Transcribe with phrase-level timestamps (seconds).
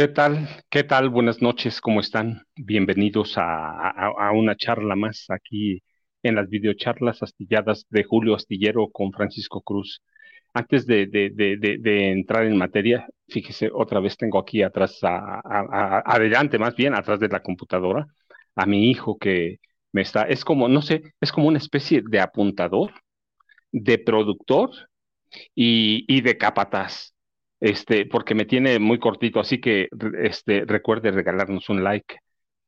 [0.00, 0.48] ¿Qué tal?
[0.70, 1.10] ¿Qué tal?
[1.10, 2.46] Buenas noches, ¿cómo están?
[2.56, 5.82] Bienvenidos a, una charla más aquí
[6.22, 10.00] en las videocharlas astilladas de Julio Astillero con Francisco Cruz.
[10.54, 11.02] Antes de,
[12.12, 17.42] entrar en materia, fíjese, otra vez tengo aquí atrás, adelante más bien, atrás de la
[17.42, 18.06] computadora,
[18.54, 19.58] a mi hijo que
[19.92, 22.90] me está, es como, no sé, es como una especie de apuntador,
[23.70, 24.70] de productor
[25.54, 27.12] y, y de capataz,
[27.60, 29.88] este, porque me tiene muy cortito, así que
[30.22, 32.16] este, recuerde regalarnos un like.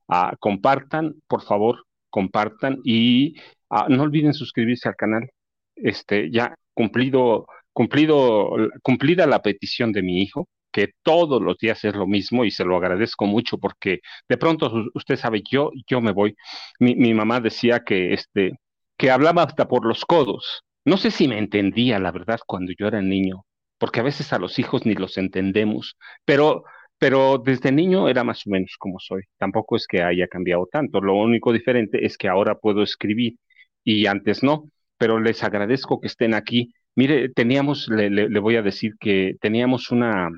[0.09, 3.37] Ah, compartan, por favor, compartan y
[3.71, 5.31] ah, no olviden suscribirse al canal.
[5.77, 8.51] Este, ya cumplido, cumplido,
[8.83, 12.65] cumplida la petición de mi hijo, que todos los días es lo mismo y se
[12.65, 16.37] lo agradezco mucho porque de pronto usted sabe, yo, yo me voy.
[16.81, 18.53] Mi, mi mamá decía que este,
[18.97, 20.63] que hablaba hasta por los codos.
[20.85, 23.45] No sé si me entendía, la verdad, cuando yo era niño,
[23.83, 26.63] porque a veces a los hijos ni los entendemos, pero,
[26.99, 29.23] pero desde niño era más o menos como soy.
[29.39, 31.01] Tampoco es que haya cambiado tanto.
[31.01, 33.39] Lo único diferente es que ahora puedo escribir
[33.83, 36.73] y antes no, pero les agradezco que estén aquí.
[36.95, 40.31] Mire, teníamos, le, voy a decir que teníamos una,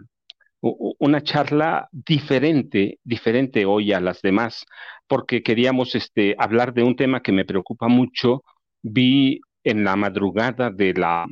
[0.62, 4.64] una charla diferente, diferente hoy a las demás,
[5.06, 8.42] porque queríamos este, hablar de un tema que me preocupa mucho.
[8.80, 11.26] Vi en la madrugada de la,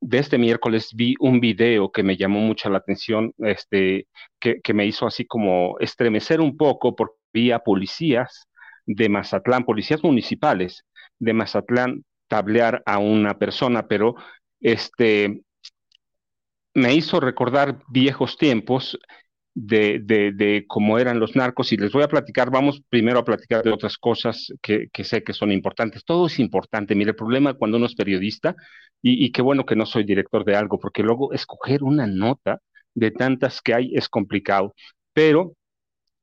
[0.00, 4.06] de este miércoles vi un video que me llamó mucho la atención, este,
[4.40, 8.48] que, me hizo así como estremecer un poco porque vi policías
[8.86, 10.84] de Mazatlán, policías municipales
[11.18, 14.14] de Mazatlán tablear a una persona, pero
[14.60, 15.42] este,
[16.74, 18.98] me hizo recordar viejos tiempos
[19.60, 23.24] de, de, de cómo eran los narcos y les voy a platicar, vamos primero a
[23.24, 26.04] platicar de otras cosas que, que sé que son importantes.
[26.04, 26.94] Todo es importante.
[26.94, 28.54] Mire, el problema cuando uno es periodista,
[29.02, 32.60] y, y qué bueno que no soy director de algo, porque luego escoger una nota
[32.94, 34.74] de tantas que hay es complicado.
[35.12, 35.54] Pero,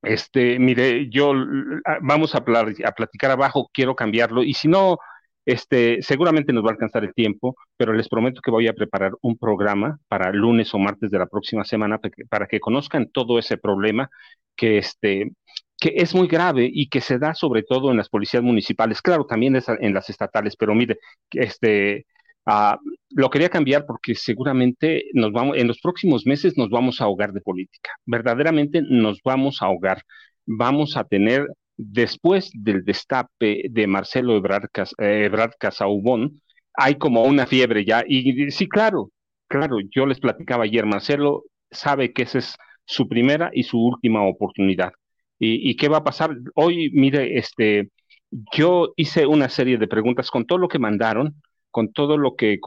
[0.03, 4.97] este, mire, yo l- a- vamos a, a platicar abajo, quiero cambiarlo, y si no,
[5.45, 9.13] este, seguramente nos va a alcanzar el tiempo, pero les prometo que voy a preparar
[9.21, 13.09] un programa para lunes o martes de la próxima semana para que, para que conozcan
[13.11, 14.09] todo ese problema
[14.55, 15.31] que, este,
[15.79, 19.01] que es muy grave y que se da sobre todo en las policías municipales.
[19.01, 20.99] Claro, también en las estatales, pero mire,
[21.31, 22.05] este,
[22.45, 22.79] ah,
[23.11, 27.33] lo quería cambiar porque seguramente nos vamos, en los próximos meses nos vamos a ahogar
[27.33, 27.91] de política.
[28.05, 30.01] Verdaderamente nos vamos a ahogar.
[30.45, 31.47] Vamos a tener,
[31.77, 36.41] después del destape de Marcelo eh, Ebrard Casaubon,
[36.73, 38.03] hay como una fiebre ya.
[38.07, 39.11] Y sí, claro,
[39.47, 44.23] claro, yo les platicaba ayer, Marcelo sabe que esa es su primera y su última
[44.23, 44.91] oportunidad.
[45.37, 46.37] ¿Y, qué va a pasar?
[46.55, 47.89] Hoy, mire, este,
[48.53, 51.41] yo hice una serie de preguntas con todo lo que mandaron,
[51.71, 52.59] con todo lo que,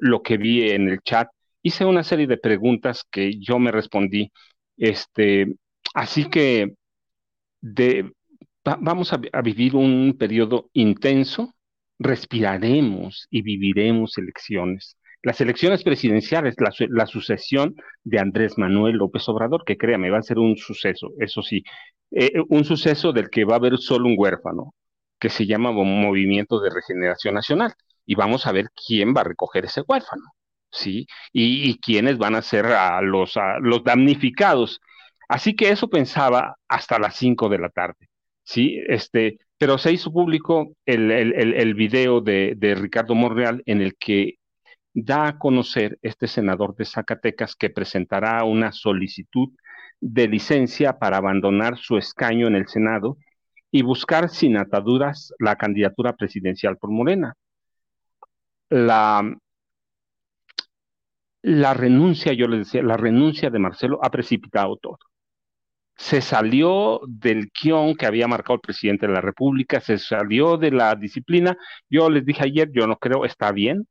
[0.00, 1.28] lo que vi en el chat.
[1.62, 4.30] Hice una serie de preguntas que yo me respondí.
[4.76, 5.54] Este,
[5.94, 6.74] así que
[7.62, 8.12] de,
[8.66, 11.54] va- vamos a, vi- a vivir un periodo intenso,
[11.98, 14.96] respiraremos y viviremos elecciones.
[15.22, 17.74] Las elecciones presidenciales, la, su- la sucesión
[18.04, 21.62] de Andrés Manuel López Obrador, que créame, va a ser un suceso, eso sí,
[22.10, 24.74] eh, un suceso del que va a haber solo un huérfano,
[25.18, 27.72] que se llama Mo- Movimiento de Regeneración Nacional,
[28.06, 30.22] y vamos a ver quién va a recoger ese huérfano,
[30.70, 31.06] ¿sí?
[31.32, 33.34] Y, quiénes van a ser a los
[33.84, 34.80] damnificados.
[35.28, 38.08] Así que eso pensaba hasta las 5 de la tarde,
[38.44, 38.80] ¿sí?
[38.88, 44.34] Este, pero se hizo público el, el, video de, de Ricardo Monreal en el que
[44.94, 49.48] da a conocer este senador de Zacatecas que presentará una solicitud
[50.00, 53.16] de licencia para abandonar su escaño en el Senado
[53.70, 57.34] y buscar sin ataduras la candidatura presidencial por Morena.
[58.68, 59.36] La,
[61.42, 64.98] la renuncia, yo les decía, la renuncia de Marcelo ha precipitado todo.
[65.96, 70.70] Se salió del guion que había marcado el presidente de la República, se salió de
[70.72, 71.56] la disciplina.
[71.88, 73.86] Yo les dije ayer, yo no creo, está bien,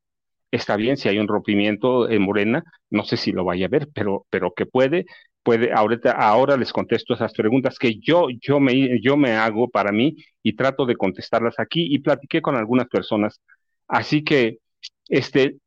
[0.50, 3.88] está bien si hay un rompimiento en Morena, no sé si lo vaya a ver,
[3.94, 5.06] pero, pero que puede,
[5.42, 9.92] puede, ahorita, ahora les contesto esas preguntas que yo, yo, me, yo me hago para
[9.92, 13.40] mí y trato de contestarlas aquí y platiqué con algunas personas.
[13.88, 14.58] Así que,
[15.08, 15.58] este,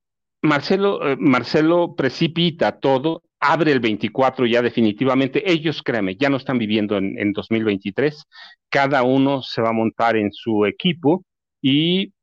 [0.41, 5.49] Marcelo, eh, Marcelo precipita todo, abre el 24 ya definitivamente.
[5.51, 8.25] Ellos, créanme, ya no están viviendo en, en 2023.
[8.69, 11.23] Cada uno se va a montar en su equipo
[11.61, 12.13] y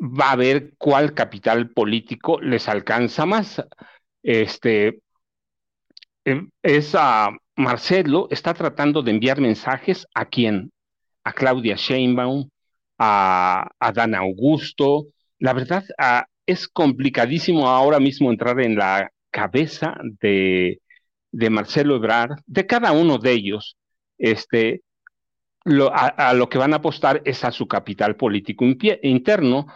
[0.00, 3.62] va a ver cuál capital político les alcanza más.
[4.22, 5.00] Este
[6.24, 10.72] em, es a Marcelo está tratando de enviar mensajes a quién?
[11.24, 12.48] A Claudia Sheinbaum,
[12.98, 15.06] a, a Dan Augusto.
[15.38, 15.84] La verdad,
[16.46, 20.80] es complicadísimo ahora mismo entrar en la cabeza de,
[21.32, 23.76] Marcelo Ebrard, de cada uno de ellos.
[24.18, 24.82] Este,
[25.64, 29.66] lo, a, lo que van a apostar es a su capital político interno,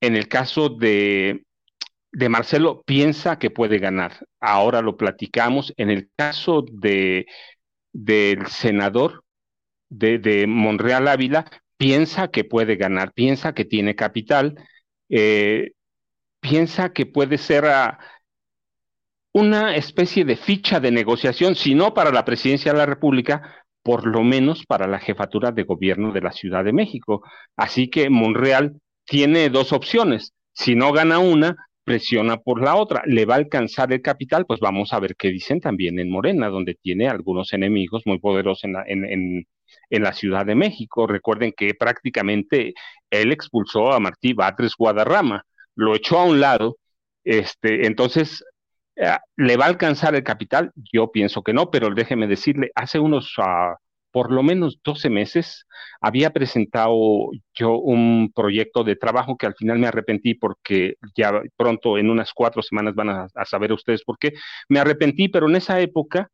[0.00, 1.44] en el caso de,
[2.12, 4.26] Marcelo, piensa que puede ganar.
[4.40, 5.72] Ahora lo platicamos.
[5.76, 7.26] En el caso de,
[7.92, 9.24] del senador
[9.88, 14.56] de, Monreal Ávila, piensa que puede ganar, piensa que tiene capital,
[15.08, 15.72] eh,
[16.40, 17.98] piensa que puede ser ah,
[19.38, 24.06] una especie de ficha de negociación, si no para la presidencia de la República, por
[24.06, 27.22] lo menos para la jefatura de gobierno de la Ciudad de México.
[27.56, 30.34] Así que Monreal tiene dos opciones.
[30.52, 31.56] Si no gana una,
[31.88, 33.02] presiona por la otra.
[33.06, 34.44] ¿Le va a alcanzar el capital?
[34.44, 38.64] Pues vamos a ver qué dicen también en Morena, donde tiene algunos enemigos muy poderosos
[38.64, 41.06] en la, en, en, la Ciudad de México.
[41.06, 42.74] Recuerden que prácticamente
[43.10, 45.44] él expulsó a Martí Batres Guadarrama,
[45.76, 46.76] lo echó a un lado.
[47.24, 48.44] Este, entonces,
[49.36, 50.72] ¿le va a alcanzar el capital?
[50.92, 53.36] Yo pienso que no, pero déjeme decirle, hace unos...
[53.38, 53.74] Uh,
[54.10, 55.66] por lo menos 12 meses
[56.00, 61.98] había presentado yo un proyecto de trabajo que al final me arrepentí porque ya pronto
[61.98, 64.32] en unas cuatro semanas van a, saber ustedes por qué.
[64.68, 66.30] Me arrepentí, pero en esa época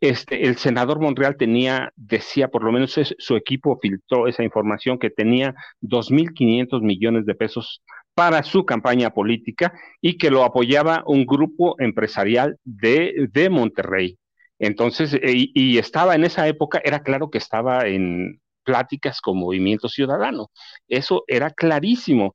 [0.00, 5.10] este, el senador Monreal tenía, decía, por lo menos su equipo filtró esa información que
[5.10, 7.82] tenía 2.500 millones de pesos
[8.18, 14.18] para su campaña política y que lo apoyaba un grupo empresarial de, de Monterrey.
[14.58, 15.20] Entonces, eh,
[15.54, 20.50] y, estaba en esa época, era claro que estaba en pláticas con Movimiento Ciudadano.
[20.88, 22.34] Eso era clarísimo.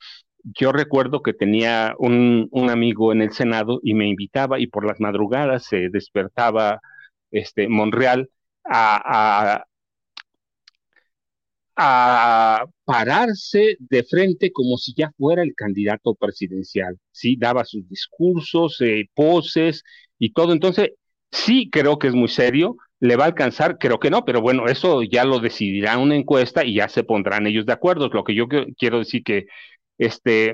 [0.57, 5.01] Yo recuerdo que tenía un, amigo en el Senado y me invitaba y por las
[5.01, 6.80] madrugadas se despertaba
[7.30, 8.30] este, Monreal
[8.63, 9.65] a, a,
[11.75, 16.98] pararse de frente como si ya fuera el candidato presidencial.
[17.12, 19.84] Sí, daba sus discursos, eh, poses
[20.20, 20.54] y todo.
[20.54, 20.92] Entonces,
[21.31, 22.75] Sí, creo que es muy serio.
[23.00, 23.78] ¿Le va a alcanzar?
[23.80, 27.48] Creo que no, pero bueno, eso ya lo decidirá una encuesta y ya se pondrán
[27.48, 28.08] ellos de acuerdo.
[28.10, 28.48] Lo que yo
[28.78, 29.46] quiero decir que
[29.98, 30.54] este,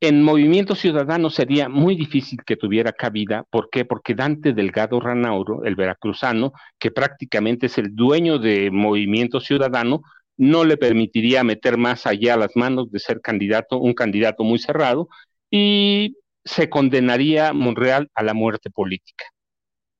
[0.00, 3.44] en Movimiento Ciudadano sería muy difícil que tuviera cabida.
[3.50, 3.84] ¿Por qué?
[3.84, 10.02] Porque Dante Delgado Ranauro, el veracruzano, que prácticamente es el dueño de Movimiento Ciudadano,
[10.36, 15.08] no le permitiría meter más allá las manos de ser candidato, un candidato muy cerrado,
[15.50, 19.24] y se condenaría Monreal a la muerte política.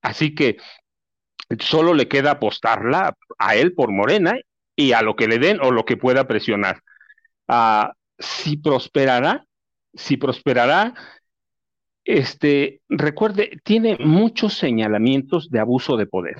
[0.00, 0.58] Así que
[1.58, 4.38] solo le queda apostarla a él por Morena
[4.76, 6.82] y a lo que le den o lo que pueda presionar.
[7.48, 9.47] Ah, si prosperará,
[9.98, 10.94] si prosperará,
[12.04, 16.36] este, recuerde, tiene muchos señalamientos de abuso de poder,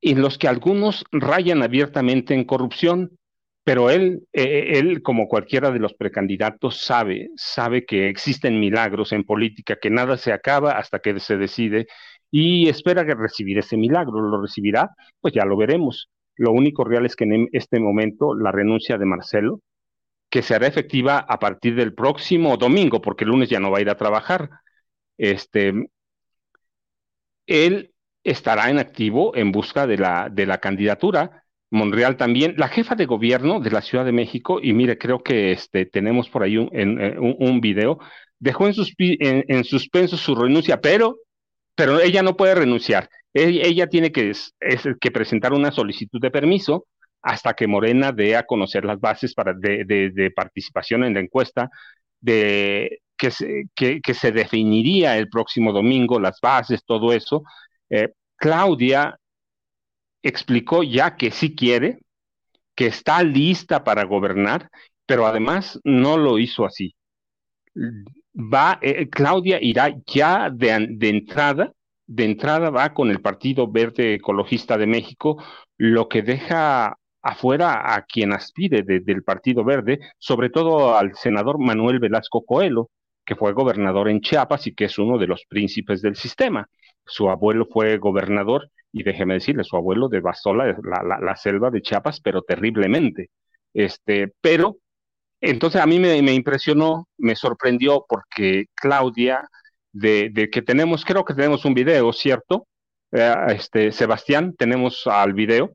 [0.00, 3.18] en los que algunos rayan abiertamente en corrupción,
[3.64, 9.24] pero él, eh, él, como cualquiera de los precandidatos, sabe, sabe que existen milagros en
[9.24, 11.86] política, que nada se acaba hasta que se decide
[12.30, 14.20] y espera que recibir ese milagro.
[14.20, 14.90] ¿Lo recibirá?
[15.20, 16.10] Pues ya lo veremos.
[16.36, 19.60] Lo único real es que en este momento la renuncia de Marcelo,
[20.34, 23.82] que será efectiva a partir del próximo domingo, porque el lunes ya no va a
[23.82, 24.50] ir a trabajar,
[25.16, 25.72] este,
[27.46, 27.92] él
[28.24, 33.06] estará en activo en busca de la, de la candidatura Monreal también, la jefa de
[33.06, 36.68] gobierno de la Ciudad de México, y mire, creo que este, tenemos por ahí un,
[36.72, 38.00] en, un, video,
[38.40, 41.18] dejó en, en, suspenso su renuncia, pero,
[41.76, 43.08] pero ella no puede renunciar.
[43.34, 44.32] ella tiene que,
[45.00, 46.88] que presentar una solicitud de permiso
[47.24, 51.70] hasta que Morena dé a conocer las bases para de, participación en la encuesta,
[52.20, 57.42] de que se, que, se, definiría el próximo domingo, las bases, todo eso.
[57.88, 59.18] Eh, Claudia
[60.22, 61.98] explicó ya que sí quiere,
[62.74, 64.68] que está lista para gobernar,
[65.06, 66.94] pero además no lo hizo así.
[68.34, 71.72] Va, eh, Claudia irá ya de, de entrada
[72.06, 75.42] de entrada va con el Partido Verde Ecologista de México,
[75.78, 81.98] lo que deja afuera a quien aspire del Partido Verde, sobre todo al senador Manuel
[81.98, 82.90] Velasco Coelho,
[83.24, 86.68] que fue gobernador en Chiapas y que es uno de los príncipes del sistema.
[87.06, 90.76] Su abuelo fue gobernador y déjeme decirle, su abuelo devastó la,
[91.20, 93.30] la, selva de Chiapas, pero terriblemente.
[93.72, 94.76] Este, pero
[95.40, 99.48] entonces a mí me, impresionó, me sorprendió porque Claudia
[99.92, 102.66] de, que tenemos, creo que tenemos un video, ¿cierto?
[103.12, 105.72] Eh, este, Sebastián, tenemos al video.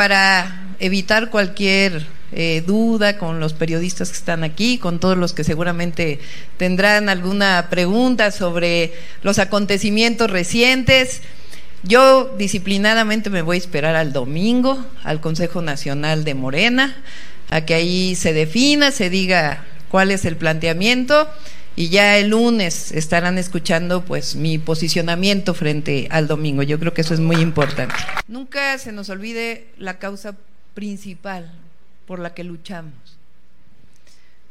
[0.00, 5.44] Para evitar cualquier eh, duda con los periodistas que están aquí, con todos los que
[5.44, 6.20] seguramente
[6.56, 11.20] tendrán alguna pregunta sobre los acontecimientos recientes.
[11.82, 16.96] Yo disciplinadamente me voy a esperar al domingo, al Consejo Nacional de Morena,
[17.50, 21.28] a que ahí se defina, se diga cuál es el planteamiento
[21.80, 26.62] y ya el lunes estarán escuchando pues mi posicionamiento frente al domingo.
[26.62, 27.94] Yo creo que eso es muy importante.
[28.28, 30.36] Nunca se nos olvide la causa
[30.74, 31.50] principal
[32.04, 32.92] por la que luchamos.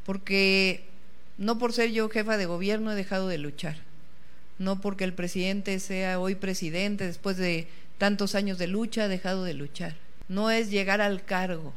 [0.08, 0.88] Porque
[1.38, 3.78] no por ser yo jefa de gobierno he dejado de luchar.
[4.58, 7.68] No porque el presidente sea hoy presidente después de
[8.00, 9.98] tantos años de lucha ha dejado de luchar.
[10.30, 11.76] No es llegar al cargo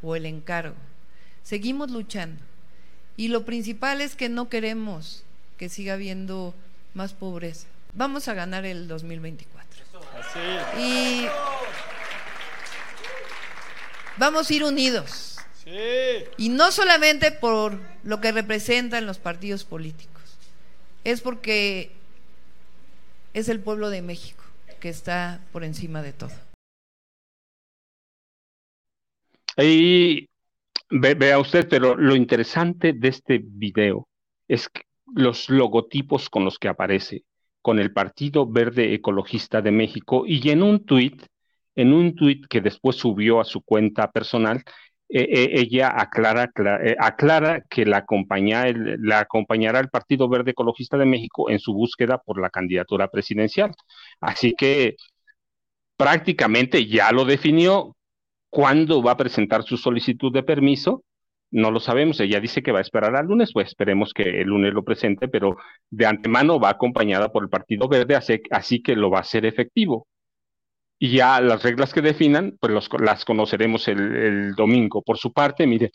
[0.00, 0.76] o el encargo.
[1.42, 2.40] Seguimos luchando
[3.22, 5.22] y lo principal es que no queremos
[5.56, 6.56] que siga habiendo
[6.92, 7.68] más pobreza.
[7.92, 9.84] Vamos a ganar el 2024.
[10.76, 11.26] Y
[14.16, 15.38] vamos a ir unidos.
[16.36, 20.24] Y no solamente por lo que representan los partidos políticos,
[21.04, 21.92] es porque
[23.34, 24.42] es el pueblo de México
[24.80, 26.32] que está por encima de todo.
[29.58, 30.28] Y
[30.92, 34.08] vea usted, pero lo interesante de este video
[34.48, 34.68] es
[35.14, 37.24] los logotipos con los que aparece,
[37.62, 41.22] con el Partido Verde Ecologista de México y en un tuit,
[41.74, 44.62] en un tuit que después subió a su cuenta personal,
[45.08, 46.50] eh, eh, ella aclara,
[46.84, 51.74] eh, aclara que la, acompaña, la acompañará el Partido Verde Ecologista de México en su
[51.74, 53.72] búsqueda por la candidatura presidencial.
[54.20, 54.96] Así que
[55.96, 57.96] prácticamente ya lo definió
[58.52, 61.04] ¿Cuándo va a presentar su solicitud de permiso?
[61.50, 62.20] No lo sabemos.
[62.20, 65.26] Ella dice que va a esperar al lunes, pues esperemos que el lunes lo presente,
[65.26, 65.56] pero
[65.88, 68.14] de antemano va acompañada por el Partido Verde,
[68.50, 70.06] así, que lo va a hacer efectivo.
[70.98, 75.00] Y ya las reglas que definan, pues las conoceremos el, domingo.
[75.00, 75.90] Por su parte, mire,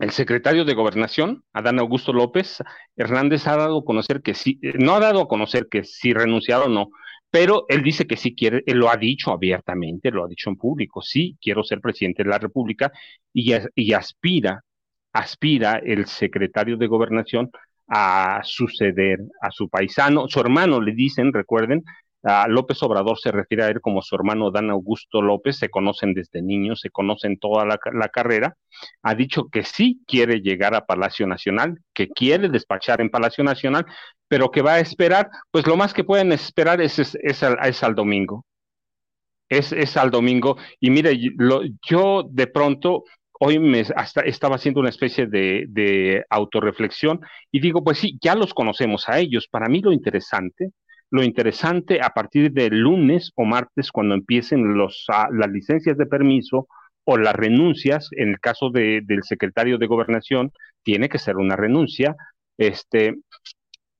[0.00, 2.64] el secretario de Gobernación, Adán Augusto López
[2.96, 6.64] Hernández, ha dado a conocer que sí, no ha dado a conocer que si renunciado
[6.64, 6.88] o no,
[7.30, 11.02] pero él dice que sí quiere, lo ha dicho abiertamente, lo ha dicho en público,
[11.02, 12.92] sí quiero ser presidente de la República
[13.32, 14.64] y aspira,
[15.12, 17.50] aspira el secretario de gobernación
[17.88, 21.82] a suceder a su paisano, su hermano le dicen, recuerden,
[22.22, 26.42] López Obrador se refiere a él como su hermano Dan Augusto López, se conocen desde
[26.42, 28.56] niños, se conocen toda la, carrera,
[29.02, 33.86] ha dicho que sí quiere llegar a Palacio Nacional, que quiere despachar en Palacio Nacional,
[34.28, 38.44] pero que va a esperar, pues lo más que pueden esperar es, es, al, domingo.
[39.48, 40.58] Es, es, al domingo.
[40.78, 41.18] Y mire,
[41.82, 43.04] yo de pronto
[43.40, 48.34] hoy me hasta estaba haciendo una especie de, de autorreflexión y digo, pues sí, ya
[48.34, 49.48] los conocemos a ellos.
[49.48, 50.72] Para mí lo interesante
[51.10, 56.06] lo interesante a partir del lunes o martes, cuando empiecen los, ah, las licencias de
[56.06, 56.68] permiso
[57.04, 60.52] o las renuncias, en el caso de, del secretario de gobernación,
[60.82, 62.16] tiene que ser una renuncia,
[62.56, 63.16] este,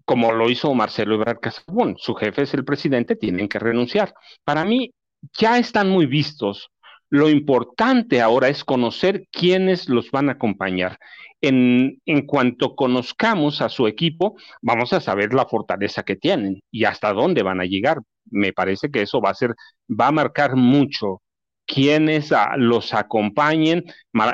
[0.04, 4.14] como lo hizo Marcelo Ebrard Casabón, su jefe es el presidente, tienen que renunciar.
[4.44, 4.92] Para mí,
[5.38, 6.70] ya están muy vistos.
[7.08, 10.98] Lo importante ahora es conocer quiénes los van a acompañar
[11.40, 17.12] en, cuanto conozcamos a su equipo, vamos a saber la fortaleza que tienen y hasta
[17.12, 17.98] dónde van a llegar.
[18.30, 19.54] Me parece que eso va a ser,
[19.88, 21.22] va a marcar mucho
[21.66, 23.84] quienes los acompañen.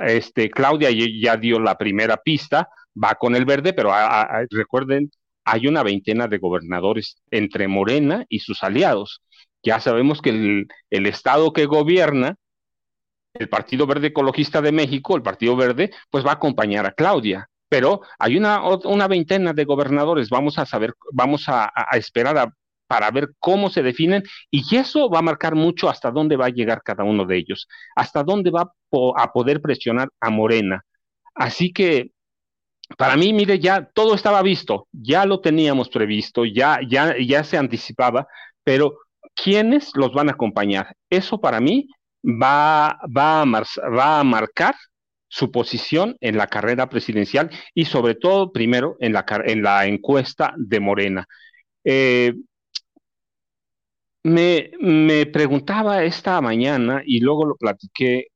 [0.06, 2.68] Este, Claudia ya dio la primera pista,
[3.02, 3.92] va con el verde, pero
[4.50, 5.10] recuerden,
[5.44, 9.20] hay una veintena de gobernadores entre Morena y sus aliados.
[9.62, 12.36] Ya sabemos que el Estado que gobierna
[13.38, 17.48] el Partido Verde Ecologista de México, el Partido Verde, pues va a acompañar a Claudia.
[17.68, 22.50] Pero hay una, una veintena de gobernadores, vamos a saber, vamos a, esperar
[22.86, 26.50] para ver cómo se definen y eso va a marcar mucho hasta dónde va a
[26.50, 27.66] llegar cada uno de ellos,
[27.96, 28.72] hasta dónde va
[29.16, 30.84] a poder presionar a Morena.
[31.34, 32.12] Así que
[32.96, 37.58] para mí, mire, ya todo estaba visto, ya lo teníamos previsto, ya, ya, ya se
[37.58, 38.28] anticipaba,
[38.62, 38.98] pero
[39.34, 40.94] ¿quiénes los van a acompañar?
[41.10, 41.88] Eso para mí
[42.22, 44.74] va, va, a, va a marcar
[45.28, 50.54] su posición en la carrera presidencial y sobre todo, primero, en la, en la encuesta
[50.56, 51.26] de Morena.
[51.84, 52.34] Eh,
[54.22, 58.26] me, me, preguntaba esta mañana y luego lo platiqué,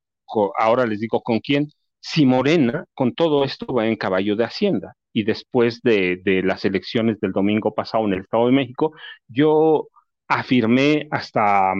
[0.57, 1.69] ahora les digo con quién,
[1.99, 4.95] si Morena con todo esto va en caballo de Hacienda.
[5.13, 8.93] Y después de, de las elecciones del domingo pasado en el Estado de México,
[9.27, 9.89] yo
[10.27, 11.73] afirmé hasta,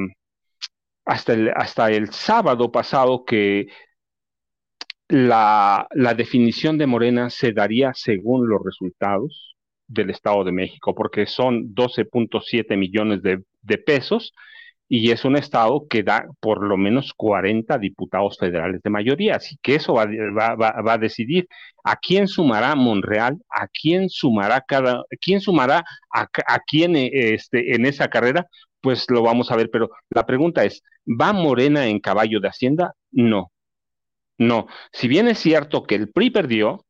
[1.05, 3.67] hasta, el, hasta el sábado pasado que
[5.07, 9.55] la, la definición de Morena se daría según los resultados
[9.87, 14.33] del Estado de México, porque son 12.7 millones de, de pesos
[14.87, 19.57] y es un estado que da por lo menos 40 diputados federales de mayoría, así
[19.61, 20.05] que eso va,
[20.55, 21.47] va, a decidir
[21.85, 27.85] a quién sumará Monreal, a quién sumará cada, quién sumará a, a quién este, en
[27.85, 28.47] esa carrera,
[28.81, 32.95] pues lo vamos a ver, pero la pregunta es, ¿va Morena en caballo de Hacienda?
[33.11, 33.51] No,
[34.37, 34.67] no.
[34.91, 36.85] Si bien es cierto que el PRI perdió,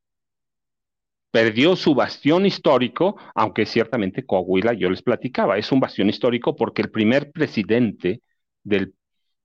[1.31, 6.81] perdió su bastión histórico, aunque ciertamente Coahuila, yo les platicaba, es un bastión histórico porque
[6.81, 8.21] el primer presidente
[8.63, 8.93] del,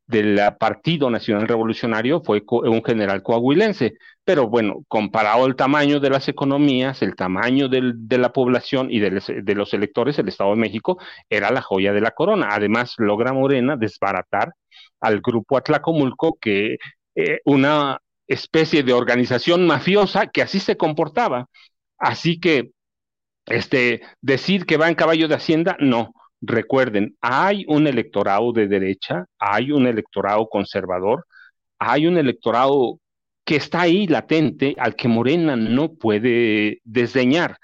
[0.07, 3.95] del Partido Nacional Revolucionario fue un general coahuilense.
[4.25, 9.23] Pero bueno, comparado el tamaño de las economías, el tamaño de la población y de,
[9.43, 10.99] de, los electores, el Estado de México
[11.29, 12.49] era la joya de la corona.
[12.51, 14.53] Además, logra Morena desbaratar
[15.01, 16.77] al grupo Atlacomulco, que
[17.15, 21.49] eh, una especie de organización mafiosa que así se comportaba.
[21.99, 22.71] Así que,
[23.47, 26.13] este, decir que va en caballo de Hacienda, no.
[26.49, 31.26] Recuerden, hay un electorado de derecha, hay un electorado conservador,
[31.76, 33.00] hay un electorado
[33.45, 37.59] que está ahí latente al que Morena no puede desdeñar.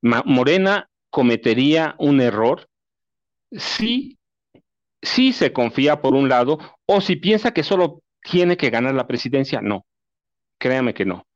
[0.00, 2.66] Morena cometería un error
[3.52, 4.18] si,
[5.02, 9.06] si se confía por un lado o si piensa que solo tiene que ganar la
[9.06, 9.60] presidencia.
[9.60, 9.84] No,
[10.58, 11.27] créame que no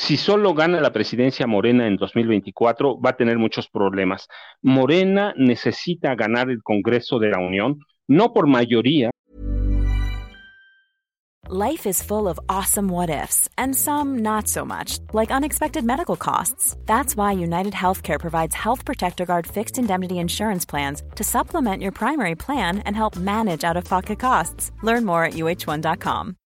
[0.00, 4.28] si solo gana la presidencia Morena en 2024, va a tener muchos problemas.
[4.62, 9.10] Morena necesita ganar el Congreso de la Unión, no por mayoría.
[11.50, 16.16] Life is full of awesome what ifs, and some not so much, like unexpected medical
[16.16, 16.76] costs.
[16.86, 21.92] That's why United Healthcare provides Health Protector Guard fixed indemnity insurance plans to supplement your
[21.92, 24.70] primary plan and help manage out of pocket costs.
[24.82, 26.36] Learn more at uh1.com.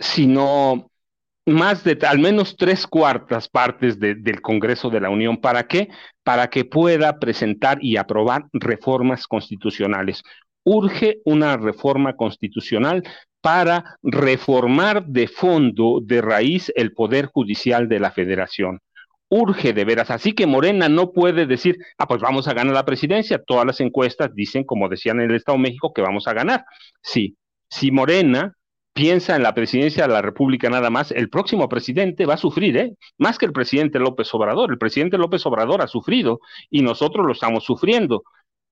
[0.00, 0.90] Sino
[1.46, 5.36] más de al menos tres cuartas partes de, del Congreso de la Unión.
[5.36, 5.88] ¿Para qué?
[6.24, 10.22] Para que pueda presentar y aprobar reformas constitucionales.
[10.64, 13.02] Urge una reforma constitucional
[13.40, 18.80] para reformar de fondo, de raíz, el poder judicial de la federación.
[19.28, 20.10] Urge de veras.
[20.10, 23.42] Así que Morena no puede decir, ah, pues vamos a ganar la presidencia.
[23.42, 26.64] Todas las encuestas dicen, como decían en el Estado de México, que vamos a ganar.
[27.00, 27.36] Sí,
[27.68, 28.54] si Morena
[28.92, 32.76] piensa en la presidencia de la República nada más, el próximo presidente va a sufrir,
[32.76, 32.94] ¿eh?
[33.18, 34.70] Más que el presidente López Obrador.
[34.70, 38.22] El presidente López Obrador ha sufrido y nosotros lo estamos sufriendo.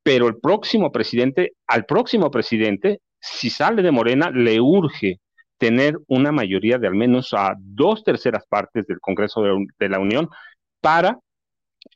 [0.02, 5.20] Pero el próximo presidente, al próximo presidente, si sale de Morena, le urge
[5.58, 10.28] tener una mayoría de al menos a dos terceras partes del Congreso de, la Unión
[10.80, 11.18] para,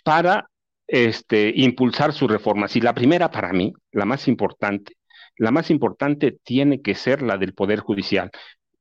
[0.05, 0.49] para
[0.87, 2.75] este, impulsar sus reformas.
[2.77, 4.95] Y la primera para mí, la más importante,
[5.43, 8.31] la más importante tiene que ser la del Poder Judicial.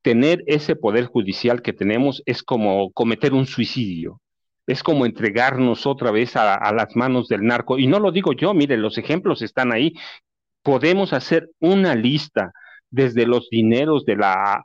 [0.03, 4.21] Tener ese Poder Judicial que tenemos es como cometer un suicidio.
[4.67, 7.79] Es como entregarnos otra vez a, las manos del narco.
[7.79, 9.93] Y no lo digo yo, mire, los ejemplos están ahí
[10.61, 12.51] podemos hacer una lista
[12.91, 14.63] desde los dineros de la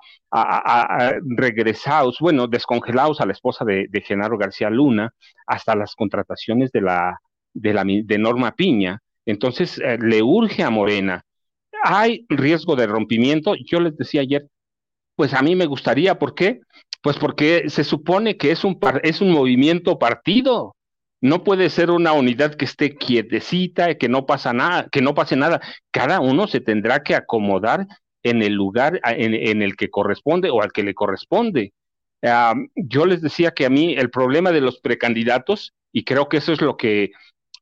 [1.25, 5.15] regresados, bueno, descongelados a la esposa de, Genaro García Luna,
[5.47, 7.19] hasta las contrataciones de la
[7.55, 8.99] de la de Norma Piña.
[9.25, 11.23] Entonces eh, le urge a Morena.
[11.89, 13.55] Hay riesgo de rompimiento.
[13.65, 14.49] Yo les decía ayer,
[15.15, 16.61] pues a mí me gustaría, ¿por qué?
[17.01, 20.75] Pues porque se supone que es un es un movimiento partido
[21.21, 25.37] No puede ser una unidad que esté quietecita, que no pasa nada, que no pase
[25.37, 25.61] nada.
[25.93, 27.87] Cada uno se tendrá que acomodar
[28.25, 31.73] en el lugar en, el que corresponde o al que le corresponde.
[32.75, 36.53] yo les decía que a mí el problema de los precandidatos, y creo que eso
[36.53, 37.13] es lo que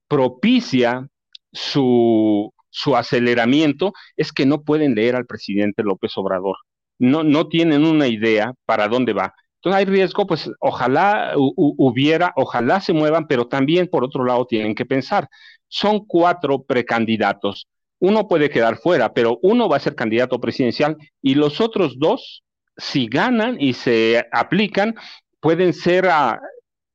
[0.08, 1.08] propicia
[1.52, 6.56] su, su aceleramiento, es que no pueden leer al presidente López Obrador.
[6.98, 9.32] No, no tienen una idea para dónde va.
[9.56, 14.74] Entonces hay riesgo, pues ojalá hubiera, ojalá se muevan, pero también por otro lado tienen
[14.74, 15.28] que pensar,
[15.68, 17.68] son cuatro precandidatos
[18.04, 22.42] uno puede quedar fuera, pero uno va a ser candidato presidencial y los otros dos,
[22.76, 24.94] si ganan y se aplican,
[25.40, 26.38] pueden ser, a,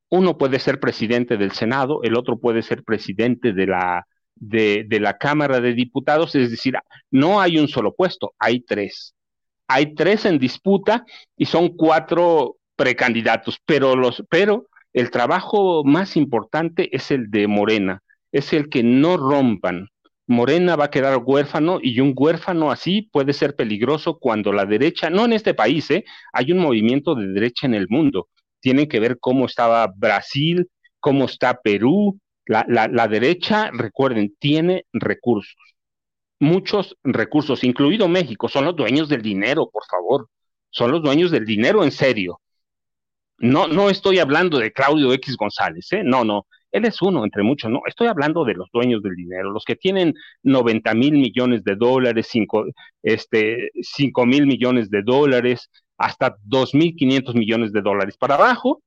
[0.09, 4.05] uno puede ser presidente del Senado, el otro puede ser presidente de la,
[4.39, 6.75] de, la Cámara de Diputados, es decir,
[7.11, 9.15] no hay un solo puesto, hay tres.
[9.67, 11.05] Hay tres en disputa
[11.37, 18.01] y son cuatro precandidatos, pero, los, pero el trabajo más importante es el de Morena,
[18.31, 19.89] es el que no rompan
[20.29, 25.09] Morena va a quedar huérfano y un huérfano así puede ser peligroso cuando la derecha,
[25.09, 26.05] no en este país, ¿eh?
[26.31, 28.29] hay un movimiento de derecha en el mundo.
[28.59, 32.19] Tienen que ver cómo estaba Brasil, cómo está Perú.
[32.49, 35.55] La, la derecha, recuerden, tiene recursos,
[36.39, 40.29] muchos recursos, incluido México, son los dueños del dinero, por favor,
[40.71, 42.41] son los dueños del dinero en serio.
[43.37, 46.01] No, no estoy hablando de Claudio X González, ¿eh?
[46.03, 49.51] no, no, él es uno entre muchos, no, estoy hablando de los dueños del dinero,
[49.51, 52.65] los que tienen 90 mil millones de dólares, 5
[53.03, 58.81] este, cinco mil millones de dólares, hasta 2.500 millones de dólares para abajo.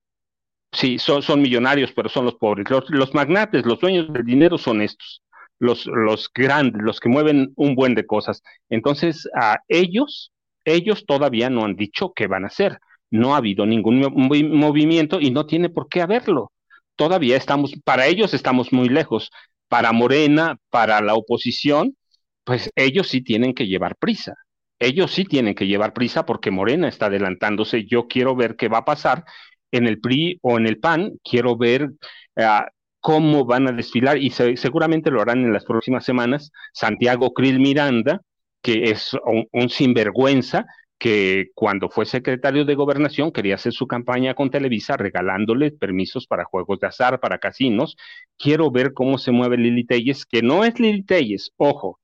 [0.73, 2.67] Sí, son, millonarios, pero son los pobres.
[2.71, 5.23] Los, magnates, los dueños del dinero son estos,
[5.59, 8.43] los, los grandes, los que mueven un buen de cosas.
[8.71, 10.33] Entonces, a ellos,
[10.65, 12.79] ellos todavía no han dicho qué van a hacer.
[13.11, 16.51] No ha habido ningún movimiento y no tiene por qué haberlo
[16.97, 19.31] todavía estamos, para ellos estamos muy lejos.
[19.69, 21.97] Para Morena, para la oposición,
[22.45, 24.35] pues ellos sí tienen que llevar prisa.
[24.79, 27.87] Ellos sí tienen que llevar prisa porque Morena está adelantándose.
[27.87, 29.25] Yo quiero ver qué va a pasar
[29.73, 31.15] en el PRI o en el PAN.
[31.25, 31.91] Quiero ver
[32.37, 32.69] ah,
[33.01, 36.53] cómo van a desfilar y seguramente lo harán en las próximas semanas.
[36.73, 38.23] Santiago Krill Miranda,
[38.63, 39.17] que es
[39.53, 40.67] un sinvergüenza,
[41.03, 46.45] que cuando fue secretario de gobernación quería hacer su campaña con Televisa regalándole permisos para
[46.45, 47.97] juegos de azar, para casinos.
[48.39, 51.99] Quiero ver cómo se mueve Lili Telles, que no es Lili Telles, ojo,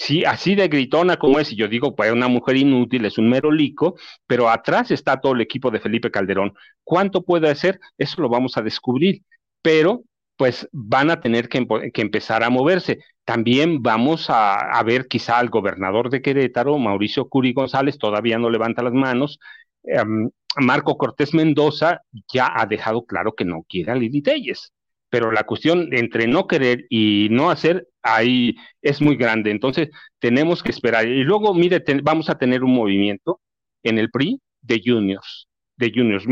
[0.00, 3.28] sí, así de gritona como es, y yo digo, pues una mujer inútil, es un
[3.28, 6.54] merolico, pero atrás está todo el equipo de Felipe Calderón.
[6.84, 7.78] ¿Cuánto puede hacer?
[7.98, 9.22] Eso lo vamos a descubrir,
[9.62, 10.02] pero
[10.36, 13.00] pues van a tener que, empezar a moverse.
[13.26, 18.82] También vamos a, ver quizá al gobernador de Querétaro, Mauricio Curi González, todavía no levanta
[18.82, 19.38] las manos.
[19.84, 22.00] Em, Marco Cortés Mendoza
[22.32, 24.72] ya ha dejado claro que no quiere a Lili Telles,
[25.10, 29.50] pero la cuestión entre no querer y no hacer ahí es muy grande.
[29.50, 31.06] Entonces tenemos que esperar.
[31.08, 33.40] Y luego, mire, vamos a tener un movimiento
[33.82, 35.48] en el PRI de juniors
[35.80, 36.26] de juniors.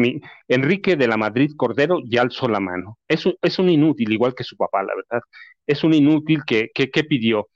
[0.46, 2.98] Enrique de la Madrid Cordero ya alzó la mano.
[3.08, 5.22] Es un, es un inútil, igual que su papá, la verdad.
[5.66, 7.48] Es un inútil que, que, pidió.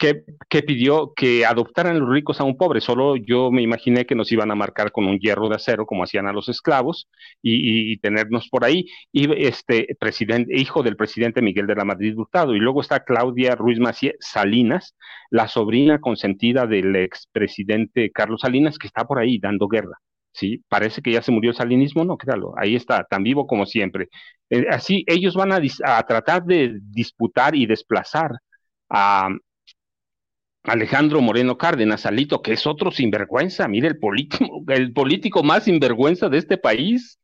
[0.00, 2.80] Que, pidió que adoptaran los ricos a un pobre.
[2.80, 6.04] Solo yo me imaginé que nos iban a marcar con un hierro de acero, como
[6.04, 7.08] hacían a los esclavos,
[7.42, 8.86] y, tenernos por ahí.
[9.12, 12.56] Y este presidente, hijo del presidente Miguel de la Madrid Hurtado.
[12.56, 14.96] Y luego está Claudia Ruiz Macié Salinas,
[15.30, 19.98] la sobrina consentida del expresidente Carlos Salinas, que está por ahí dando guerra.
[20.32, 20.64] ¿sí?
[20.68, 24.08] Parece que ya se murió el salinismo, no, créalo, ahí está, tan vivo como siempre.
[24.50, 28.32] Eh, así, ellos van a, a, tratar de disputar y desplazar
[28.88, 29.28] a
[30.64, 36.28] Alejandro Moreno Cárdenas, Alito, que es otro sinvergüenza, mire, el político, el político más sinvergüenza
[36.28, 37.18] de este país,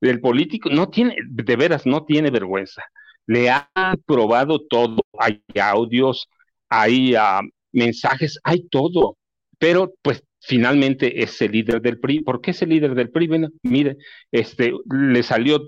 [0.00, 2.82] el político, no tiene, de veras, no tiene vergüenza.
[3.26, 3.68] Le ha
[4.06, 6.28] probado todo, hay audios,
[6.68, 7.40] hay ah,
[7.72, 9.16] mensajes, hay todo,
[9.58, 12.20] pero pues finalmente es el líder del PRI.
[12.20, 13.26] ¿Por qué es el líder del PRI?
[13.26, 13.96] Bueno, mire,
[14.30, 15.60] este, le salió,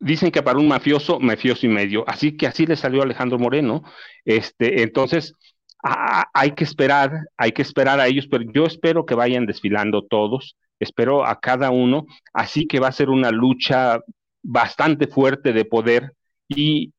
[0.00, 3.84] dicen que para un mafioso, mafioso y medio, así que así le salió Alejandro Moreno.
[4.24, 5.34] Este, entonces,
[5.82, 10.56] hay que esperar, hay que esperar a ellos, pero yo espero que vayan desfilando todos,
[10.78, 14.00] espero a cada uno, así que va a ser una lucha
[14.42, 16.12] bastante fuerte de poder
[16.48, 16.92] y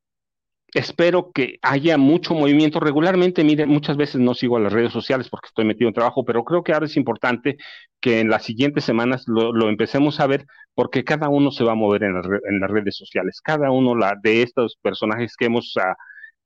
[0.74, 3.44] espero que haya mucho movimiento regularmente.
[3.44, 6.44] Mire, muchas veces no sigo a las redes sociales porque estoy metido en trabajo, pero
[6.44, 7.58] creo que ahora es importante
[8.00, 11.76] que en las siguientes semanas lo, empecemos a ver porque cada uno se va a
[11.76, 13.42] mover en, las redes sociales.
[13.44, 15.96] Cada uno de estos personajes que hemos ah,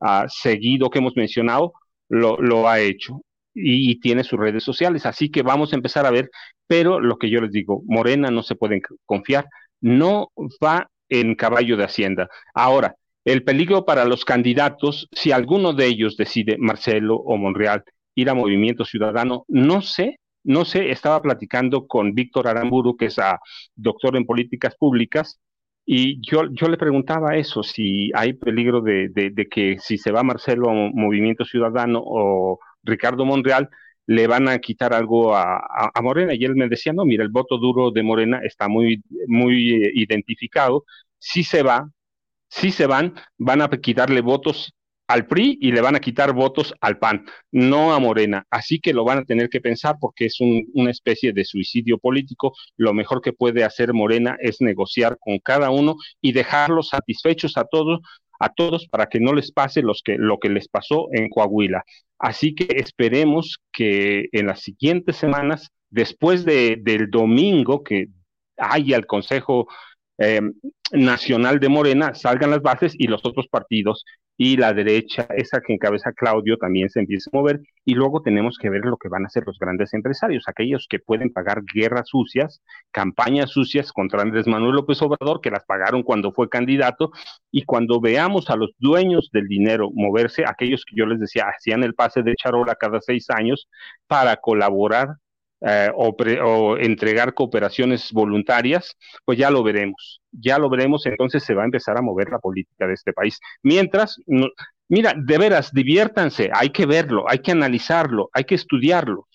[0.01, 1.73] ah, seguido, que hemos mencionado,
[2.09, 3.21] lo, ha hecho.
[3.53, 6.29] y, tiene sus redes sociales, así que vamos a empezar a ver,
[6.67, 9.47] pero lo que yo les digo, Morena no se pueden confiar,
[9.81, 10.31] no
[10.63, 12.29] va en caballo de Hacienda.
[12.53, 17.83] Ahora, el peligro para los candidatos, si alguno de ellos decide, Marcelo o Monreal,
[18.15, 23.17] ir a Movimiento Ciudadano, no sé, no sé, estaba platicando con Víctor Aramburu, que es
[23.17, 23.39] a,
[23.75, 25.39] doctor en políticas públicas,
[25.85, 30.23] y yo, yo le preguntaba eso, si hay peligro de, de, que si se va
[30.23, 33.69] Marcelo a Movimiento Ciudadano o Ricardo Monreal,
[34.07, 35.57] le van a quitar algo a,
[35.93, 36.33] a, Morena.
[36.33, 39.91] Y él me decía, no, mira, el voto duro de Morena está muy, muy eh,
[39.95, 40.85] identificado.
[41.19, 41.89] Si se va,
[42.49, 44.73] si se van, van a quitarle votos
[45.07, 48.45] al PRI y le van a quitar votos al PAN, no a Morena.
[48.49, 52.53] Así que lo van a tener que pensar porque es una especie de suicidio político.
[52.77, 57.65] Lo mejor que puede hacer Morena es negociar con cada uno y dejarlos satisfechos a
[57.65, 57.99] todos
[58.39, 59.93] a todos para que no les pase lo
[60.39, 61.85] que les pasó en Coahuila.
[62.19, 68.07] Así que esperemos que en las siguientes semanas, después de, del domingo que
[68.57, 69.67] haya el Consejo
[70.17, 70.41] eh,
[70.91, 74.05] Nacional de Morena, salgan las bases y los otros partidos
[74.37, 78.57] y la derecha, esa que encabeza Claudio, también se empieza a mover y luego tenemos
[78.57, 82.09] que ver lo que van a hacer los grandes empresarios, aquellos que pueden pagar guerras
[82.09, 87.11] sucias, campañas sucias contra Andrés Manuel López Obrador, que las pagaron cuando fue candidato,
[87.51, 91.83] y cuando veamos a los dueños del dinero moverse, aquellos que yo les decía, hacían
[91.83, 93.69] el pase de charola cada seis años
[94.07, 95.15] para colaborar
[95.67, 101.63] eh, o, entregar cooperaciones voluntarias, pues ya lo veremos, ya lo veremos, entonces se va
[101.63, 103.39] a empezar a mover la política de este país.
[103.63, 104.21] Mientras,
[104.87, 109.27] mira, de veras, diviértanse, hay que verlo, hay que analizarlo, hay que estudiarlo.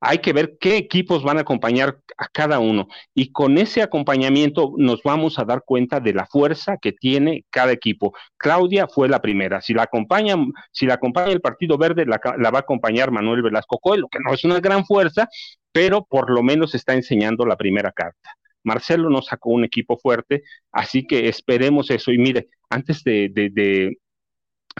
[0.00, 4.72] Hay que ver qué equipos van a acompañar a cada uno y con ese acompañamiento
[4.76, 8.14] nos vamos a dar cuenta de la fuerza que tiene cada equipo.
[8.36, 9.60] Claudia fue la primera.
[9.60, 10.36] Si la acompaña,
[10.70, 14.32] si la acompaña el Partido Verde, la, va a acompañar Manuel Velasco Coelho, que no
[14.32, 15.28] es una gran fuerza,
[15.72, 18.30] pero por lo menos está enseñando la primera carta.
[18.64, 22.12] Marcelo nos sacó un equipo fuerte, así que esperemos eso.
[22.12, 23.30] Y mire, antes de,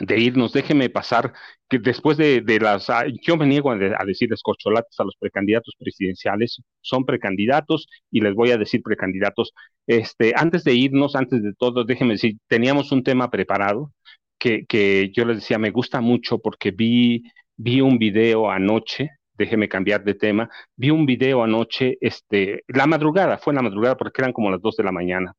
[0.01, 1.33] de irnos, déjeme pasar
[1.69, 6.63] que después de, las, ah, yo me niego a, decirles corcholates a los precandidatos presidenciales,
[6.81, 9.53] son precandidatos y les voy a decir precandidatos.
[9.87, 13.93] Este, antes de irnos, antes de todo, déjeme decir, teníamos un tema preparado
[14.39, 17.25] que, que yo les decía, me gusta mucho porque vi,
[17.57, 23.39] vi un video anoche, déjeme cambiar de tema, vi un video anoche, este, la madrugada,
[23.39, 25.35] fue en la madrugada porque eran como las dos de la mañana.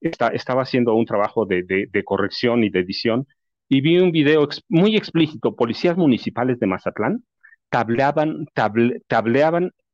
[0.00, 3.26] estaba haciendo un trabajo de, corrección y de edición
[3.68, 7.24] y vi un video muy explícito, policías municipales de Mazatlán
[7.70, 8.46] tableaban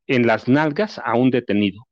[0.06, 1.86] en las nalgas a un detenido.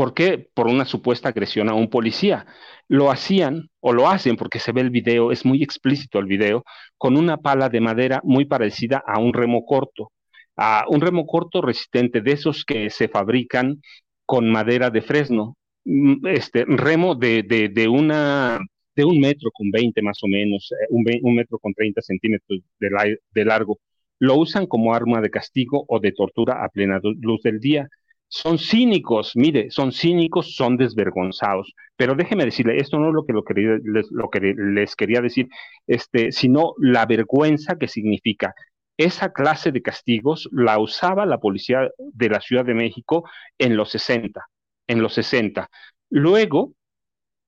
[0.00, 0.48] ¿Por qué?
[0.54, 2.46] Por una supuesta agresión a un policía.
[2.88, 6.64] Lo hacían o lo hacen porque se ve el video, es muy explícito el video,
[6.96, 10.10] con una pala de madera muy parecida a un remo corto,
[10.56, 13.82] a un remo corto resistente de esos que se fabrican
[14.24, 18.58] con madera de fresno, mm, este remo de, de, una
[18.96, 23.44] de un metro con 20 más o menos, eh, un, metro con 30 centímetros de,
[23.44, 23.78] largo,
[24.18, 27.86] lo usan como arma de castigo o de tortura a plena luz del día.
[28.32, 31.74] Son cínicos, mire, son cínicos, son desvergonzados.
[31.96, 33.42] Pero déjeme decirle, esto no es lo que, lo,
[33.84, 35.48] les, lo que les quería decir,
[35.88, 38.54] este, sino la vergüenza que significa.
[38.96, 43.90] Esa clase de castigos la usaba la policía de la Ciudad de México en los
[43.90, 44.46] 60,
[44.86, 45.68] en los 60.
[46.10, 46.74] Luego,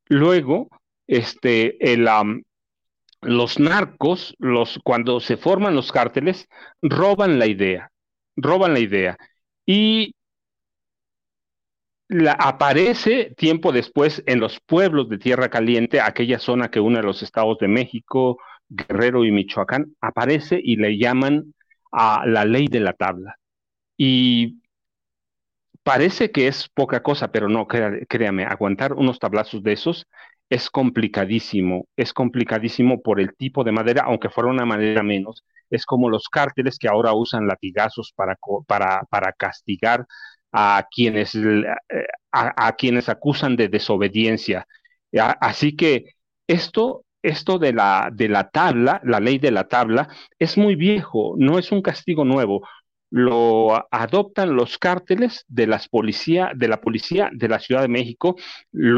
[0.08, 0.68] luego
[1.06, 2.08] este, el,
[3.20, 6.48] los narcos, los, cuando se forman los cárteles,
[6.82, 7.92] roban la idea,
[8.34, 9.16] roban la idea.
[9.64, 10.16] Y
[12.38, 17.22] aparece tiempo después en los pueblos de Tierra Caliente, aquella zona que une a los
[17.22, 21.54] estados de México, Guerrero y Michoacán, aparece y le llaman
[21.92, 23.36] a la ley de la tabla.
[23.96, 24.62] Y
[25.82, 30.06] parece que es poca cosa, pero no, créame, aguantar unos tablazos de esos
[30.52, 35.86] es complicadísimo, es complicadísimo por el tipo de madera, aunque fuera una madera menos, es
[35.86, 40.06] como los cárteles que ahora usan latigazos para, para, para castigar
[40.52, 41.64] a quienes, eh,
[42.30, 44.66] a, quienes acusan de desobediencia.
[45.40, 46.14] Así que
[46.46, 51.34] esto, esto de la, de la tabla, la ley de la tabla, es muy viejo,
[51.38, 52.62] no es un castigo nuevo
[53.12, 58.36] lo adoptan los cárteles de las policía, de la policía de la Ciudad de México,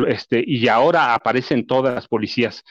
[0.07, 2.63] este, y ahora aparecen todas las policías.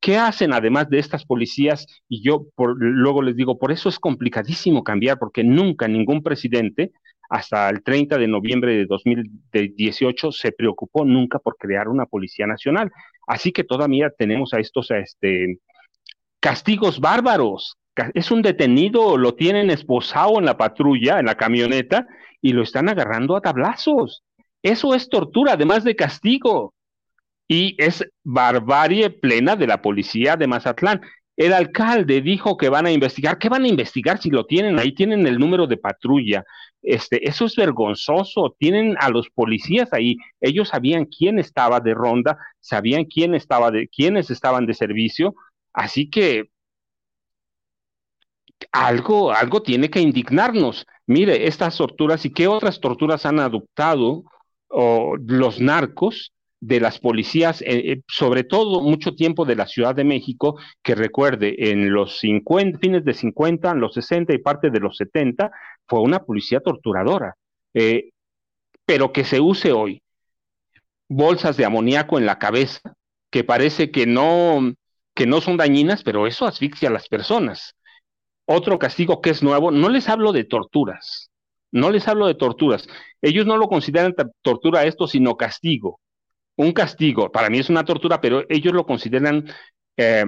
[0.00, 1.86] ¿Qué hacen además de estas policías?
[2.08, 6.92] Y yo luego les digo, por eso es complicadísimo cambiar, porque nunca ningún presidente
[7.28, 12.90] hasta el 30 de noviembre de 2018 se preocupó nunca por crear una policía nacional.
[13.26, 15.58] Así que todavía tenemos a estos este,
[16.40, 17.76] castigos bárbaros,
[18.14, 22.06] es un detenido, lo tienen esposado en la patrulla, en la camioneta,
[22.42, 24.22] y lo están agarrando a tablazos.
[24.62, 26.74] Eso es tortura, además de castigo.
[27.48, 31.00] Y es barbarie plena de la policía de Mazatlán.
[31.36, 33.38] El alcalde dijo que van a investigar.
[33.38, 34.92] ¿Qué van a investigar si lo tienen ahí?
[34.94, 36.44] Tienen el número de patrulla.
[36.82, 38.56] Este, eso es vergonzoso.
[38.58, 40.16] Tienen a los policías ahí.
[40.40, 45.34] Ellos sabían quién estaba de ronda, sabían quién estaba de, quiénes estaban de servicio.
[45.74, 46.48] Así que
[48.72, 50.86] algo, algo tiene que indignarnos.
[51.06, 54.24] Mire, estas torturas y qué otras torturas han adoptado
[54.70, 60.04] los narcos de las policías, eh, eh, sobre todo mucho tiempo de la Ciudad de
[60.04, 64.80] México, que recuerde, en los 50, fines de 50, en los 60 y parte de
[64.80, 65.50] los 70,
[65.86, 67.36] fue una policía torturadora,
[67.74, 68.10] eh,
[68.86, 70.02] pero que se use hoy.
[71.08, 72.94] Bolsas de amoníaco en la cabeza,
[73.30, 74.74] que parece que no,
[75.14, 77.74] que no son dañinas, pero eso asfixia a las personas.
[78.46, 81.30] Otro castigo que es nuevo, no les hablo de torturas,
[81.70, 82.88] no les hablo de torturas.
[83.22, 86.00] Ellos no lo consideran tortura esto, sino castigo
[86.56, 89.46] un castigo, para mí es una tortura, pero ellos lo consideran
[89.96, 90.24] eh,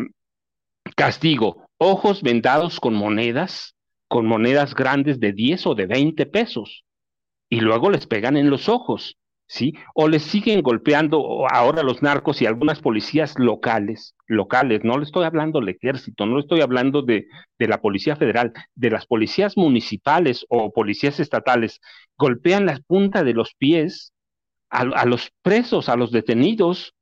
[0.97, 1.67] castigo.
[1.79, 3.75] Ojos vendados con monedas,
[4.09, 6.85] con monedas grandes de 10 o de 20 pesos,
[7.49, 9.73] y luego les pegan en los ojos, ¿sí?
[9.95, 15.25] O les siguen golpeando ahora los narcos y algunas policías locales, locales, no le estoy
[15.25, 17.27] hablando del ejército, no le estoy hablando de,
[17.59, 21.81] de la policía federal, de las policías municipales o policías estatales,
[22.19, 24.13] golpean la punta de los pies
[24.71, 26.95] a, los presos, a los detenidos,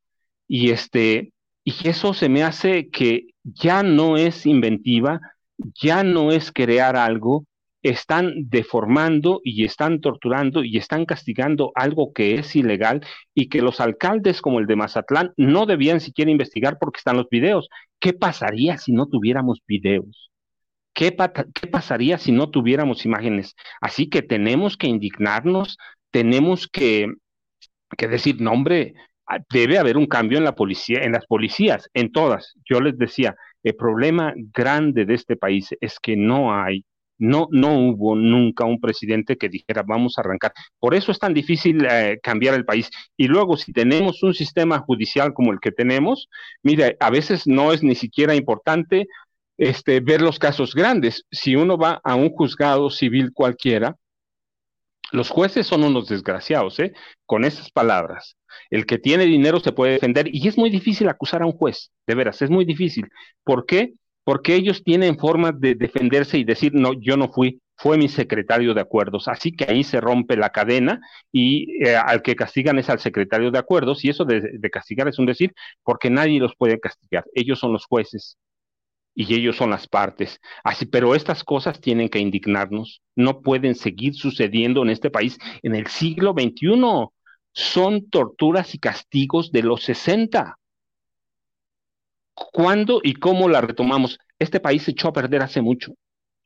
[0.48, 1.32] y este,
[1.64, 5.20] y eso se me hace que ya no es inventiva,
[5.58, 7.44] ya no es crear algo,
[7.82, 13.80] están deformando y están torturando y están castigando algo que es ilegal y que los
[13.80, 17.68] alcaldes como el de Mazatlán no debían siquiera investigar porque están los videos.
[18.00, 20.30] ¿Qué pasaría si no tuviéramos videos?
[20.94, 21.14] ¿Qué,
[21.54, 23.54] ¿Qué, pasaría si no tuviéramos imágenes?
[23.80, 25.76] Así que tenemos que indignarnos,
[26.10, 27.08] tenemos que
[27.96, 28.94] que decir, no hombre,
[29.26, 32.54] ah, debe haber un cambio en la policía, en las policías, en todas.
[32.68, 36.84] Yo les decía, el problema grande de este país es que no hay,
[37.18, 40.52] no, no hubo nunca un presidente que dijera vamos a arrancar.
[40.78, 42.90] Por eso es tan difícil eh, cambiar el país.
[43.16, 46.28] Y luego, si tenemos un sistema judicial como el que tenemos,
[46.62, 49.06] mire, a veces no es ni siquiera importante
[49.58, 51.24] este, ver los casos grandes.
[51.30, 53.96] Si uno va a un juzgado civil cualquiera,
[55.12, 56.92] los jueces son unos desgraciados, ¿eh?
[57.24, 58.36] Con esas palabras.
[58.70, 61.90] El que tiene dinero se puede defender y es muy difícil acusar a un juez,
[62.06, 63.08] de veras, es muy difícil.
[63.44, 63.92] ¿Por qué?
[64.24, 68.74] Porque ellos tienen formas de defenderse y decir, no, yo no fui, fue mi secretario
[68.74, 69.28] de acuerdos.
[69.28, 73.50] Así que ahí se rompe la cadena y eh, al que castigan es al secretario
[73.50, 75.52] de acuerdos y eso de, de castigar es un decir,
[75.84, 78.36] porque nadie los puede castigar, ellos son los jueces
[79.16, 80.40] y ellos son las partes.
[80.62, 85.74] Así, pero estas cosas tienen que indignarnos, no pueden seguir sucediendo en este país en
[85.74, 87.08] el siglo XXI.
[87.52, 90.58] Son torturas y castigos de los 60.
[92.34, 94.18] ¿Cuándo y cómo la retomamos?
[94.38, 95.94] Este país se echó a perder hace mucho,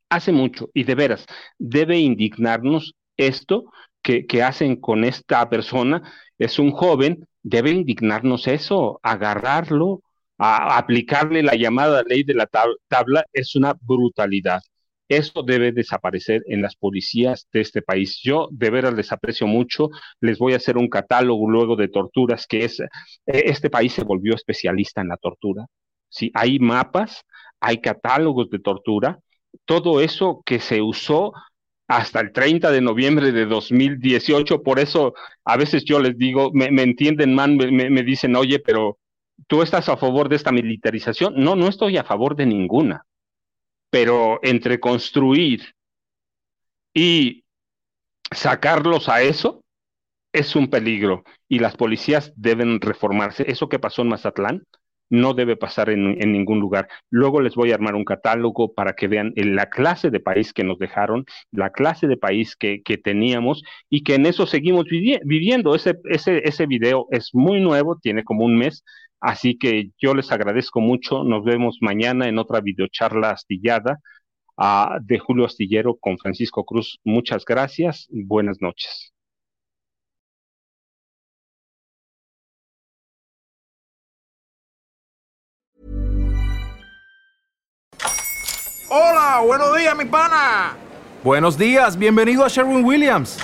[0.08, 1.26] hace mucho, y de veras,
[1.58, 3.64] debe indignarnos esto
[4.00, 6.02] que, que hacen con esta persona.
[6.38, 10.02] Es un joven, debe indignarnos eso, agarrarlo,
[10.40, 12.48] aplicarle la llamada ley de la
[12.88, 14.62] tabla es una brutalidad.
[15.08, 18.20] Esto debe desaparecer en las policías de este país.
[18.22, 19.90] Yo de veras les aprecio mucho.
[20.20, 22.86] Les voy a hacer un catálogo luego de torturas que es, eh,
[23.26, 25.66] este país se volvió especialista en la tortura.
[26.08, 27.22] Sí, hay mapas,
[27.60, 29.18] hay catálogos de tortura.
[29.64, 31.32] Todo eso que se usó
[31.88, 34.62] hasta el 30 de noviembre de 2018.
[34.62, 38.98] Por eso a veces yo les digo, me, entienden mal, me, dicen, oye, pero
[39.46, 41.34] ¿Tú estás a favor de esta militarización?
[41.36, 43.04] No, no estoy a favor de ninguna.
[43.90, 45.74] Pero entre construir
[46.94, 47.44] y
[48.30, 49.62] sacarlos a eso
[50.32, 53.50] es un peligro y las policías deben reformarse.
[53.50, 54.62] Eso que pasó en Mazatlán
[55.10, 56.88] no debe pasar en, ningún lugar.
[57.10, 60.62] Luego les voy a armar un catálogo para que vean la clase de país que
[60.62, 65.74] nos dejaron, la clase de país que, teníamos y que en eso seguimos viviendo.
[65.74, 68.84] Ese, ese, ese video es muy nuevo, tiene como un mes,
[69.20, 71.24] Así que yo les agradezco mucho.
[71.24, 74.00] Nos vemos mañana en otra videocharla astillada
[74.56, 76.98] uh, de Julio Astillero con Francisco Cruz.
[77.04, 79.12] Muchas gracias y buenas noches.
[88.92, 90.76] Hola, buenos días, mi pana.
[91.22, 93.38] Buenos días, bienvenido a Sherwin Williams.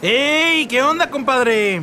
[0.00, 0.66] ¡Ey!
[0.66, 1.82] ¿Qué onda, compadre?